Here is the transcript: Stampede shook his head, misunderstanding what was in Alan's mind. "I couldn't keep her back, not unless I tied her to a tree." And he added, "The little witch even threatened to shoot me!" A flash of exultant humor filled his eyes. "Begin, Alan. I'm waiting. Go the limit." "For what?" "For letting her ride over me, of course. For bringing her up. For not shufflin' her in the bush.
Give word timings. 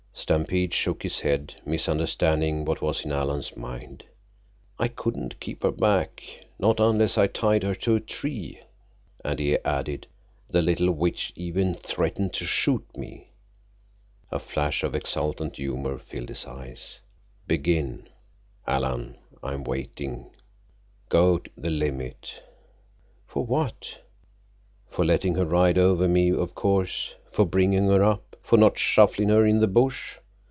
Stampede 0.13 0.71
shook 0.73 1.01
his 1.01 1.21
head, 1.21 1.55
misunderstanding 1.65 2.63
what 2.63 2.79
was 2.81 3.03
in 3.03 3.11
Alan's 3.11 3.57
mind. 3.57 4.03
"I 4.77 4.87
couldn't 4.87 5.39
keep 5.39 5.63
her 5.63 5.71
back, 5.71 6.45
not 6.59 6.79
unless 6.79 7.17
I 7.17 7.25
tied 7.25 7.63
her 7.63 7.73
to 7.75 7.95
a 7.95 7.99
tree." 7.99 8.59
And 9.25 9.39
he 9.39 9.57
added, 9.65 10.05
"The 10.47 10.61
little 10.61 10.91
witch 10.91 11.33
even 11.35 11.73
threatened 11.73 12.33
to 12.33 12.45
shoot 12.45 12.85
me!" 12.95 13.31
A 14.31 14.37
flash 14.39 14.83
of 14.83 14.95
exultant 14.95 15.55
humor 15.55 15.97
filled 15.97 16.29
his 16.29 16.45
eyes. 16.45 16.99
"Begin, 17.47 18.07
Alan. 18.67 19.17
I'm 19.41 19.63
waiting. 19.63 20.29
Go 21.09 21.41
the 21.57 21.71
limit." 21.71 22.43
"For 23.25 23.43
what?" 23.43 24.01
"For 24.87 25.03
letting 25.03 25.33
her 25.35 25.45
ride 25.45 25.79
over 25.79 26.07
me, 26.07 26.31
of 26.31 26.53
course. 26.53 27.15
For 27.31 27.43
bringing 27.45 27.87
her 27.87 28.03
up. 28.03 28.27
For 28.41 28.57
not 28.57 28.77
shufflin' 28.77 29.29
her 29.29 29.45
in 29.45 29.59
the 29.59 29.67
bush. 29.67 30.17